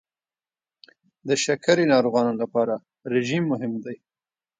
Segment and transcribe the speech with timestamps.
[1.27, 2.73] د شکرې ناروغانو لپاره
[3.13, 3.95] رژیم مهم دی.